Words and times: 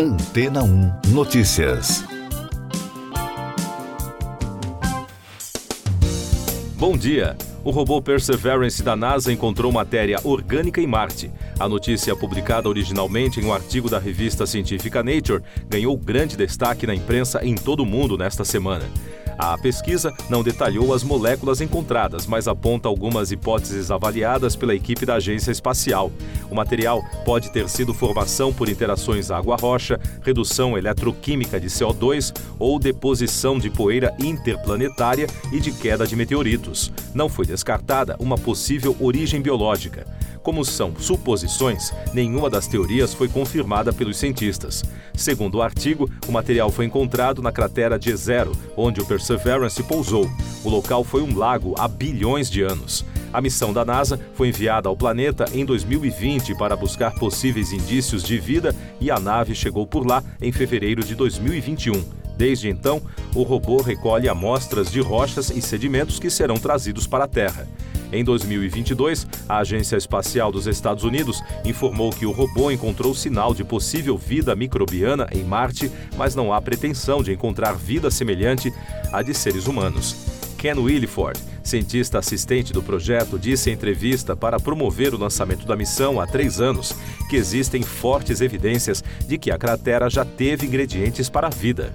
Antena 0.00 0.62
1 0.62 1.08
Notícias. 1.08 2.04
Bom 6.76 6.96
dia. 6.96 7.36
O 7.64 7.72
robô 7.72 8.00
Perseverance 8.00 8.80
da 8.80 8.94
NASA 8.94 9.32
encontrou 9.32 9.72
matéria 9.72 10.20
orgânica 10.22 10.80
em 10.80 10.86
Marte. 10.86 11.32
A 11.58 11.68
notícia, 11.68 12.14
publicada 12.14 12.68
originalmente 12.68 13.40
em 13.40 13.46
um 13.46 13.52
artigo 13.52 13.90
da 13.90 13.98
revista 13.98 14.46
científica 14.46 15.02
Nature, 15.02 15.42
ganhou 15.68 15.96
grande 15.96 16.36
destaque 16.36 16.86
na 16.86 16.94
imprensa 16.94 17.44
em 17.44 17.56
todo 17.56 17.80
o 17.80 17.86
mundo 17.86 18.16
nesta 18.16 18.44
semana. 18.44 18.84
A 19.38 19.56
pesquisa 19.56 20.12
não 20.28 20.42
detalhou 20.42 20.92
as 20.92 21.04
moléculas 21.04 21.60
encontradas, 21.60 22.26
mas 22.26 22.48
aponta 22.48 22.88
algumas 22.88 23.30
hipóteses 23.30 23.88
avaliadas 23.88 24.56
pela 24.56 24.74
equipe 24.74 25.06
da 25.06 25.14
Agência 25.14 25.52
Espacial. 25.52 26.10
O 26.50 26.56
material 26.56 27.04
pode 27.24 27.52
ter 27.52 27.68
sido 27.68 27.94
formação 27.94 28.52
por 28.52 28.68
interações 28.68 29.30
água-rocha, 29.30 30.00
redução 30.22 30.76
eletroquímica 30.76 31.60
de 31.60 31.68
CO2 31.68 32.36
ou 32.58 32.80
deposição 32.80 33.60
de 33.60 33.70
poeira 33.70 34.12
interplanetária 34.18 35.28
e 35.52 35.60
de 35.60 35.70
queda 35.70 36.04
de 36.04 36.16
meteoritos. 36.16 36.90
Não 37.14 37.28
foi 37.28 37.46
descartada 37.46 38.16
uma 38.18 38.36
possível 38.36 38.96
origem 38.98 39.40
biológica. 39.40 40.04
Como 40.42 40.64
são 40.64 40.94
suposições, 40.98 41.92
nenhuma 42.12 42.48
das 42.48 42.66
teorias 42.66 43.12
foi 43.12 43.28
confirmada 43.28 43.92
pelos 43.92 44.16
cientistas. 44.16 44.82
Segundo 45.14 45.56
o 45.56 45.62
artigo, 45.62 46.08
o 46.26 46.32
material 46.32 46.70
foi 46.70 46.84
encontrado 46.84 47.42
na 47.42 47.52
cratera 47.52 47.98
de 47.98 48.14
Zero, 48.16 48.52
onde 48.76 49.00
o 49.00 49.06
Perseverance 49.06 49.82
pousou. 49.82 50.30
O 50.64 50.68
local 50.68 51.04
foi 51.04 51.22
um 51.22 51.36
lago 51.36 51.74
há 51.78 51.88
bilhões 51.88 52.50
de 52.50 52.62
anos. 52.62 53.04
A 53.32 53.40
missão 53.40 53.72
da 53.72 53.84
NASA 53.84 54.18
foi 54.34 54.48
enviada 54.48 54.88
ao 54.88 54.96
planeta 54.96 55.44
em 55.52 55.64
2020 55.64 56.54
para 56.56 56.76
buscar 56.76 57.14
possíveis 57.14 57.72
indícios 57.72 58.22
de 58.22 58.38
vida 58.38 58.74
e 59.00 59.10
a 59.10 59.20
nave 59.20 59.54
chegou 59.54 59.86
por 59.86 60.06
lá 60.06 60.22
em 60.40 60.50
fevereiro 60.50 61.04
de 61.04 61.14
2021. 61.14 62.18
Desde 62.38 62.70
então, 62.70 63.02
o 63.34 63.42
robô 63.42 63.82
recolhe 63.82 64.28
amostras 64.28 64.90
de 64.90 65.00
rochas 65.00 65.50
e 65.50 65.60
sedimentos 65.60 66.20
que 66.20 66.30
serão 66.30 66.56
trazidos 66.56 67.06
para 67.06 67.24
a 67.24 67.28
Terra. 67.28 67.66
Em 68.12 68.24
2022, 68.24 69.26
a 69.48 69.58
Agência 69.58 69.96
Espacial 69.96 70.50
dos 70.50 70.66
Estados 70.66 71.04
Unidos 71.04 71.42
informou 71.64 72.10
que 72.10 72.24
o 72.24 72.30
robô 72.30 72.70
encontrou 72.70 73.14
sinal 73.14 73.52
de 73.52 73.62
possível 73.62 74.16
vida 74.16 74.54
microbiana 74.54 75.28
em 75.32 75.44
Marte, 75.44 75.90
mas 76.16 76.34
não 76.34 76.52
há 76.52 76.60
pretensão 76.60 77.22
de 77.22 77.32
encontrar 77.32 77.74
vida 77.74 78.10
semelhante 78.10 78.72
à 79.12 79.22
de 79.22 79.34
seres 79.34 79.66
humanos. 79.66 80.16
Ken 80.56 80.74
Williford, 80.74 81.38
cientista 81.62 82.18
assistente 82.18 82.72
do 82.72 82.82
projeto, 82.82 83.38
disse 83.38 83.70
em 83.70 83.74
entrevista 83.74 84.34
para 84.34 84.58
promover 84.58 85.14
o 85.14 85.18
lançamento 85.18 85.66
da 85.66 85.76
missão 85.76 86.20
há 86.20 86.26
três 86.26 86.60
anos 86.60 86.96
que 87.28 87.36
existem 87.36 87.82
fortes 87.82 88.40
evidências 88.40 89.04
de 89.26 89.38
que 89.38 89.52
a 89.52 89.58
cratera 89.58 90.10
já 90.10 90.24
teve 90.24 90.66
ingredientes 90.66 91.28
para 91.28 91.46
a 91.46 91.50
vida. 91.50 91.92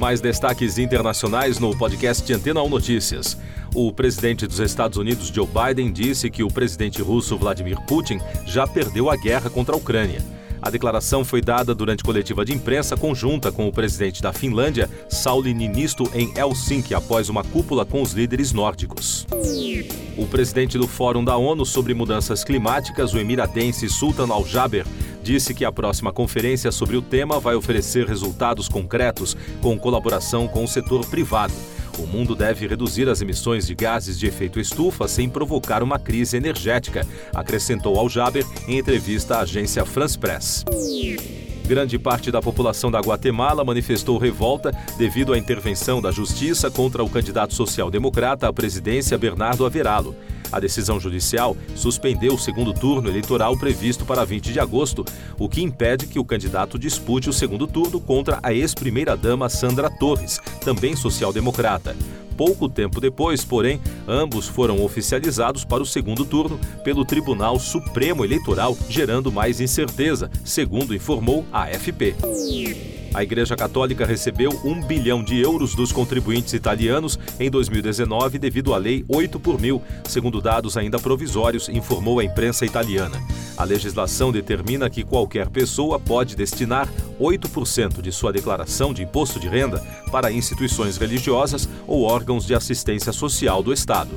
Mais 0.00 0.18
destaques 0.18 0.78
internacionais 0.78 1.58
no 1.58 1.76
podcast 1.76 2.32
Antena 2.32 2.62
1 2.62 2.70
Notícias. 2.70 3.36
O 3.74 3.92
presidente 3.92 4.46
dos 4.46 4.58
Estados 4.58 4.96
Unidos, 4.96 5.28
Joe 5.28 5.46
Biden, 5.46 5.92
disse 5.92 6.30
que 6.30 6.42
o 6.42 6.48
presidente 6.48 7.02
russo 7.02 7.36
Vladimir 7.36 7.78
Putin 7.82 8.18
já 8.46 8.66
perdeu 8.66 9.10
a 9.10 9.16
guerra 9.16 9.50
contra 9.50 9.74
a 9.74 9.76
Ucrânia. 9.76 10.24
A 10.62 10.70
declaração 10.70 11.22
foi 11.22 11.42
dada 11.42 11.74
durante 11.74 12.02
coletiva 12.02 12.46
de 12.46 12.54
imprensa 12.54 12.96
conjunta 12.96 13.52
com 13.52 13.68
o 13.68 13.72
presidente 13.72 14.22
da 14.22 14.32
Finlândia, 14.32 14.88
Sauli 15.08 15.52
Niinisto, 15.52 16.10
em 16.14 16.32
Helsinki, 16.34 16.94
após 16.94 17.28
uma 17.28 17.44
cúpula 17.44 17.84
com 17.84 18.00
os 18.00 18.12
líderes 18.12 18.52
nórdicos. 18.52 19.26
O 20.16 20.26
presidente 20.26 20.78
do 20.78 20.86
Fórum 20.86 21.24
da 21.24 21.36
ONU 21.36 21.64
sobre 21.64 21.92
Mudanças 21.92 22.42
Climáticas, 22.42 23.12
o 23.12 23.18
emiradense 23.18 23.88
Sultan 23.88 24.28
Al-Jaber, 24.30 24.86
disse 25.22 25.54
que 25.54 25.64
a 25.64 25.72
próxima 25.72 26.12
conferência 26.12 26.70
sobre 26.72 26.96
o 26.96 27.02
tema 27.02 27.38
vai 27.38 27.54
oferecer 27.54 28.06
resultados 28.06 28.68
concretos 28.68 29.36
com 29.60 29.78
colaboração 29.78 30.48
com 30.48 30.64
o 30.64 30.68
setor 30.68 31.06
privado. 31.06 31.54
O 31.98 32.06
mundo 32.06 32.34
deve 32.34 32.66
reduzir 32.66 33.08
as 33.08 33.20
emissões 33.20 33.66
de 33.66 33.74
gases 33.74 34.18
de 34.18 34.26
efeito 34.26 34.58
estufa 34.58 35.06
sem 35.06 35.28
provocar 35.28 35.82
uma 35.82 35.98
crise 35.98 36.36
energética, 36.36 37.06
acrescentou 37.34 37.98
Al 37.98 38.08
Jaber 38.08 38.44
em 38.66 38.78
entrevista 38.78 39.36
à 39.36 39.40
agência 39.40 39.84
France 39.84 40.18
Press. 40.18 40.64
Grande 41.66 41.98
parte 41.98 42.32
da 42.32 42.40
população 42.40 42.90
da 42.90 42.98
Guatemala 42.98 43.64
manifestou 43.64 44.18
revolta 44.18 44.72
devido 44.98 45.32
à 45.32 45.38
intervenção 45.38 46.00
da 46.00 46.10
justiça 46.10 46.70
contra 46.70 47.04
o 47.04 47.08
candidato 47.08 47.54
social-democrata 47.54 48.48
à 48.48 48.52
presidência 48.52 49.16
Bernardo 49.16 49.64
Averalo. 49.64 50.16
A 50.52 50.58
decisão 50.58 50.98
judicial 50.98 51.56
suspendeu 51.74 52.34
o 52.34 52.38
segundo 52.38 52.72
turno 52.72 53.08
eleitoral 53.08 53.56
previsto 53.56 54.04
para 54.04 54.24
20 54.24 54.52
de 54.52 54.60
agosto, 54.60 55.04
o 55.38 55.48
que 55.48 55.62
impede 55.62 56.06
que 56.06 56.18
o 56.18 56.24
candidato 56.24 56.78
dispute 56.78 57.28
o 57.28 57.32
segundo 57.32 57.66
turno 57.66 58.00
contra 58.00 58.38
a 58.42 58.52
ex-primeira-dama 58.52 59.48
Sandra 59.48 59.90
Torres, 59.90 60.40
também 60.64 60.96
social-democrata. 60.96 61.96
Pouco 62.36 62.70
tempo 62.70 63.00
depois, 63.00 63.44
porém, 63.44 63.78
ambos 64.08 64.48
foram 64.48 64.82
oficializados 64.82 65.62
para 65.62 65.82
o 65.82 65.86
segundo 65.86 66.24
turno 66.24 66.58
pelo 66.82 67.04
Tribunal 67.04 67.58
Supremo 67.58 68.24
Eleitoral, 68.24 68.76
gerando 68.88 69.30
mais 69.30 69.60
incerteza, 69.60 70.30
segundo 70.42 70.94
informou 70.94 71.44
a 71.52 71.64
AFP. 71.64 72.14
A 73.12 73.24
Igreja 73.24 73.56
Católica 73.56 74.06
recebeu 74.06 74.50
um 74.64 74.80
bilhão 74.80 75.22
de 75.22 75.40
euros 75.40 75.74
dos 75.74 75.90
contribuintes 75.90 76.52
italianos 76.52 77.18
em 77.40 77.50
2019 77.50 78.38
devido 78.38 78.72
à 78.72 78.76
Lei 78.76 79.04
8 79.08 79.40
por 79.40 79.60
mil, 79.60 79.82
segundo 80.04 80.40
dados 80.40 80.76
ainda 80.76 80.98
provisórios, 80.98 81.68
informou 81.68 82.20
a 82.20 82.24
imprensa 82.24 82.64
italiana. 82.64 83.20
A 83.56 83.64
legislação 83.64 84.30
determina 84.30 84.88
que 84.88 85.02
qualquer 85.02 85.48
pessoa 85.48 85.98
pode 85.98 86.36
destinar 86.36 86.88
8% 87.20 88.00
de 88.00 88.12
sua 88.12 88.32
declaração 88.32 88.94
de 88.94 89.02
imposto 89.02 89.40
de 89.40 89.48
renda 89.48 89.84
para 90.10 90.30
instituições 90.30 90.96
religiosas 90.96 91.68
ou 91.86 92.02
órgãos 92.02 92.46
de 92.46 92.54
assistência 92.54 93.12
social 93.12 93.62
do 93.62 93.72
Estado. 93.72 94.10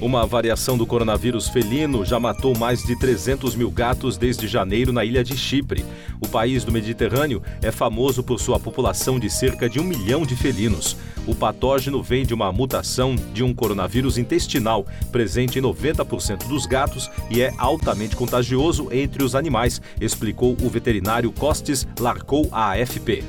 Uma 0.00 0.24
variação 0.24 0.78
do 0.78 0.86
coronavírus 0.86 1.46
felino 1.48 2.06
já 2.06 2.18
matou 2.18 2.56
mais 2.56 2.82
de 2.82 2.98
300 2.98 3.54
mil 3.54 3.70
gatos 3.70 4.16
desde 4.16 4.48
janeiro 4.48 4.94
na 4.94 5.04
ilha 5.04 5.22
de 5.22 5.36
Chipre. 5.36 5.84
O 6.18 6.26
país 6.26 6.64
do 6.64 6.72
Mediterrâneo 6.72 7.42
é 7.60 7.70
famoso 7.70 8.22
por 8.22 8.40
sua 8.40 8.58
população 8.58 9.20
de 9.20 9.28
cerca 9.28 9.68
de 9.68 9.78
um 9.78 9.84
milhão 9.84 10.24
de 10.24 10.34
felinos. 10.34 10.96
O 11.30 11.34
patógeno 11.36 12.02
vem 12.02 12.26
de 12.26 12.34
uma 12.34 12.50
mutação 12.50 13.14
de 13.14 13.44
um 13.44 13.54
coronavírus 13.54 14.18
intestinal, 14.18 14.84
presente 15.12 15.60
em 15.60 15.62
90% 15.62 16.48
dos 16.48 16.66
gatos 16.66 17.08
e 17.30 17.40
é 17.40 17.54
altamente 17.56 18.16
contagioso 18.16 18.88
entre 18.90 19.22
os 19.22 19.36
animais, 19.36 19.80
explicou 20.00 20.56
o 20.60 20.68
veterinário 20.68 21.30
Costes 21.30 21.86
Larcou 22.00 22.48
à 22.50 22.72
AFP. 22.72 23.22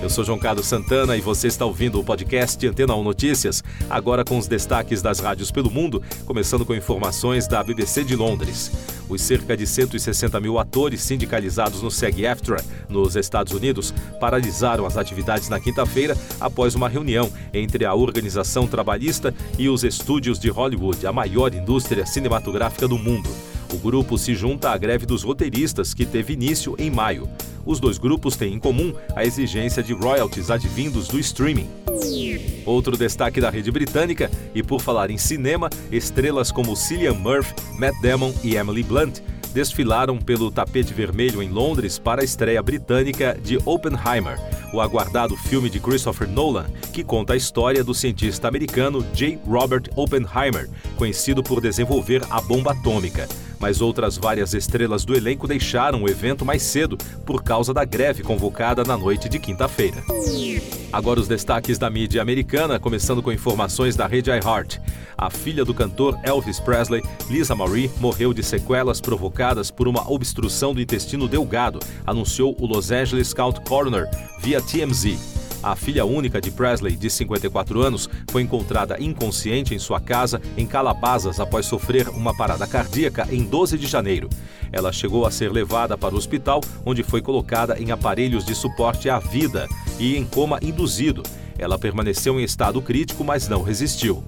Eu 0.00 0.08
sou 0.08 0.24
João 0.24 0.38
Carlos 0.38 0.66
Santana 0.66 1.14
e 1.14 1.20
você 1.20 1.48
está 1.48 1.66
ouvindo 1.66 2.00
o 2.00 2.04
podcast 2.04 2.66
Antena 2.66 2.94
1 2.94 3.02
Notícias, 3.04 3.62
agora 3.90 4.24
com 4.24 4.38
os 4.38 4.46
destaques 4.46 5.02
das 5.02 5.20
rádios 5.20 5.50
pelo 5.50 5.70
mundo, 5.70 6.02
começando 6.24 6.64
com 6.64 6.74
informações 6.74 7.46
da 7.46 7.62
BBC 7.62 8.04
de 8.04 8.16
Londres. 8.16 8.72
Os 9.08 9.20
cerca 9.22 9.56
de 9.56 9.66
160 9.66 10.40
mil 10.40 10.58
atores 10.58 11.00
sindicalizados 11.02 11.82
no 11.82 11.90
SEG-AFTRA, 11.90 12.62
nos 12.88 13.16
Estados 13.16 13.52
Unidos, 13.52 13.92
paralisaram 14.20 14.86
as 14.86 14.96
atividades 14.96 15.48
na 15.48 15.60
quinta-feira 15.60 16.16
após 16.40 16.74
uma 16.74 16.88
reunião 16.88 17.30
entre 17.52 17.84
a 17.84 17.94
organização 17.94 18.66
trabalhista 18.66 19.34
e 19.58 19.68
os 19.68 19.84
estúdios 19.84 20.38
de 20.38 20.48
Hollywood, 20.48 21.06
a 21.06 21.12
maior 21.12 21.54
indústria 21.54 22.06
cinematográfica 22.06 22.88
do 22.88 22.98
mundo. 22.98 23.28
O 23.72 23.78
grupo 23.78 24.18
se 24.18 24.34
junta 24.34 24.68
à 24.68 24.76
greve 24.76 25.06
dos 25.06 25.22
roteiristas, 25.22 25.94
que 25.94 26.04
teve 26.04 26.34
início 26.34 26.76
em 26.78 26.90
maio. 26.90 27.26
Os 27.64 27.80
dois 27.80 27.96
grupos 27.96 28.36
têm 28.36 28.52
em 28.52 28.58
comum 28.58 28.92
a 29.16 29.24
exigência 29.24 29.82
de 29.82 29.94
royalties 29.94 30.50
advindos 30.50 31.08
do 31.08 31.18
streaming. 31.18 31.70
Outro 32.66 32.98
destaque 32.98 33.40
da 33.40 33.48
rede 33.48 33.70
britânica, 33.70 34.30
e 34.54 34.62
por 34.62 34.78
falar 34.78 35.10
em 35.10 35.16
cinema, 35.16 35.70
estrelas 35.90 36.52
como 36.52 36.76
Cillian 36.76 37.14
Murphy, 37.14 37.54
Matt 37.78 37.94
Damon 38.02 38.34
e 38.44 38.56
Emily 38.56 38.82
Blunt 38.82 39.20
desfilaram 39.54 40.18
pelo 40.18 40.50
tapete 40.50 40.92
vermelho 40.92 41.42
em 41.42 41.48
Londres 41.48 41.98
para 41.98 42.22
a 42.22 42.24
estreia 42.24 42.62
britânica 42.62 43.38
de 43.42 43.58
Oppenheimer, 43.64 44.38
o 44.72 44.80
aguardado 44.80 45.36
filme 45.36 45.68
de 45.68 45.78
Christopher 45.78 46.28
Nolan, 46.28 46.66
que 46.92 47.04
conta 47.04 47.34
a 47.34 47.36
história 47.36 47.84
do 47.84 47.94
cientista 47.94 48.48
americano 48.48 49.04
J. 49.14 49.38
Robert 49.46 49.90
Oppenheimer, 49.94 50.68
conhecido 50.96 51.42
por 51.42 51.60
desenvolver 51.60 52.22
a 52.30 52.40
bomba 52.40 52.72
atômica 52.72 53.28
mas 53.62 53.80
outras 53.80 54.18
várias 54.18 54.52
estrelas 54.52 55.04
do 55.04 55.14
elenco 55.14 55.46
deixaram 55.46 56.02
o 56.02 56.08
evento 56.08 56.44
mais 56.44 56.62
cedo 56.62 56.98
por 57.24 57.44
causa 57.44 57.72
da 57.72 57.84
greve 57.84 58.24
convocada 58.24 58.82
na 58.82 58.98
noite 58.98 59.28
de 59.28 59.38
quinta-feira. 59.38 60.02
Agora 60.92 61.20
os 61.20 61.28
destaques 61.28 61.78
da 61.78 61.88
mídia 61.88 62.20
americana, 62.20 62.80
começando 62.80 63.22
com 63.22 63.32
informações 63.32 63.94
da 63.94 64.06
rede 64.06 64.30
iHeart. 64.30 64.78
A 65.16 65.30
filha 65.30 65.64
do 65.64 65.72
cantor 65.72 66.18
Elvis 66.24 66.58
Presley, 66.58 67.02
Lisa 67.30 67.54
Marie, 67.54 67.90
morreu 68.00 68.34
de 68.34 68.42
sequelas 68.42 69.00
provocadas 69.00 69.70
por 69.70 69.86
uma 69.86 70.10
obstrução 70.10 70.74
do 70.74 70.80
intestino 70.80 71.28
delgado, 71.28 71.78
anunciou 72.04 72.56
o 72.58 72.66
Los 72.66 72.90
Angeles 72.90 73.32
County 73.32 73.60
Coroner 73.62 74.10
via 74.40 74.60
TMZ. 74.60 75.31
A 75.62 75.76
filha 75.76 76.04
única 76.04 76.40
de 76.40 76.50
Presley, 76.50 76.96
de 76.96 77.08
54 77.08 77.80
anos, 77.80 78.10
foi 78.30 78.42
encontrada 78.42 79.00
inconsciente 79.00 79.74
em 79.74 79.78
sua 79.78 80.00
casa 80.00 80.42
em 80.56 80.66
Calabasas 80.66 81.38
após 81.38 81.66
sofrer 81.66 82.08
uma 82.08 82.36
parada 82.36 82.66
cardíaca 82.66 83.28
em 83.30 83.44
12 83.44 83.78
de 83.78 83.86
janeiro. 83.86 84.28
Ela 84.72 84.92
chegou 84.92 85.24
a 85.24 85.30
ser 85.30 85.52
levada 85.52 85.96
para 85.96 86.14
o 86.14 86.18
hospital, 86.18 86.60
onde 86.84 87.04
foi 87.04 87.22
colocada 87.22 87.78
em 87.78 87.92
aparelhos 87.92 88.44
de 88.44 88.56
suporte 88.56 89.08
à 89.08 89.20
vida 89.20 89.68
e 90.00 90.16
em 90.16 90.24
coma 90.24 90.58
induzido. 90.60 91.22
Ela 91.56 91.78
permaneceu 91.78 92.40
em 92.40 92.42
estado 92.42 92.82
crítico, 92.82 93.22
mas 93.22 93.46
não 93.46 93.62
resistiu. 93.62 94.24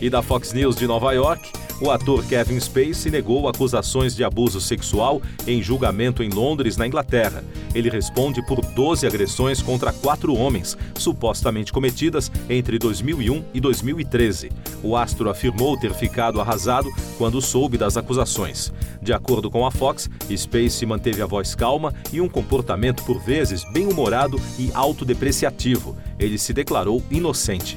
E 0.00 0.10
da 0.10 0.20
Fox 0.20 0.52
News 0.52 0.76
de 0.76 0.86
Nova 0.86 1.12
York, 1.12 1.50
o 1.82 1.90
ator 1.90 2.24
Kevin 2.24 2.60
Spacey 2.60 3.10
negou 3.10 3.48
acusações 3.48 4.14
de 4.14 4.22
abuso 4.22 4.60
sexual 4.60 5.20
em 5.48 5.60
julgamento 5.60 6.22
em 6.22 6.28
Londres, 6.28 6.76
na 6.76 6.86
Inglaterra. 6.86 7.42
Ele 7.74 7.90
responde 7.90 8.40
por 8.46 8.64
12 8.64 9.04
agressões 9.04 9.60
contra 9.60 9.92
quatro 9.92 10.32
homens, 10.32 10.78
supostamente 10.94 11.72
cometidas 11.72 12.30
entre 12.48 12.78
2001 12.78 13.44
e 13.52 13.60
2013. 13.60 14.52
O 14.80 14.96
astro 14.96 15.28
afirmou 15.28 15.76
ter 15.76 15.92
ficado 15.92 16.40
arrasado 16.40 16.88
quando 17.18 17.42
soube 17.42 17.76
das 17.76 17.96
acusações. 17.96 18.72
De 19.00 19.12
acordo 19.12 19.50
com 19.50 19.66
a 19.66 19.70
Fox, 19.72 20.08
Spacey 20.30 20.86
manteve 20.86 21.20
a 21.20 21.26
voz 21.26 21.56
calma 21.56 21.92
e 22.12 22.20
um 22.20 22.28
comportamento 22.28 23.02
por 23.02 23.18
vezes 23.18 23.64
bem-humorado 23.72 24.40
e 24.56 24.70
autodepreciativo. 24.72 25.96
Ele 26.16 26.38
se 26.38 26.52
declarou 26.52 27.02
inocente. 27.10 27.76